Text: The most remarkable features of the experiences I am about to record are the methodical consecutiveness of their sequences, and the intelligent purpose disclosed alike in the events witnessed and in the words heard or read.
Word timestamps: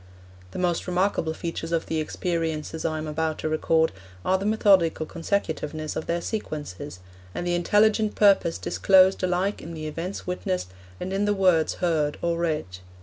The 0.53 0.57
most 0.57 0.87
remarkable 0.87 1.35
features 1.35 1.71
of 1.71 1.85
the 1.85 1.99
experiences 1.99 2.85
I 2.85 2.97
am 2.97 3.05
about 3.05 3.37
to 3.37 3.49
record 3.49 3.91
are 4.25 4.39
the 4.39 4.47
methodical 4.47 5.05
consecutiveness 5.05 5.95
of 5.95 6.07
their 6.07 6.21
sequences, 6.21 7.01
and 7.35 7.45
the 7.45 7.53
intelligent 7.53 8.15
purpose 8.15 8.57
disclosed 8.57 9.21
alike 9.21 9.61
in 9.61 9.75
the 9.75 9.85
events 9.85 10.25
witnessed 10.25 10.71
and 10.99 11.13
in 11.13 11.25
the 11.25 11.35
words 11.35 11.75
heard 11.85 12.17
or 12.23 12.39
read. 12.39 12.65